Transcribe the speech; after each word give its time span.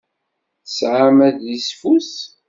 Tesɛam 0.65 1.17
adlisfus? 1.27 2.11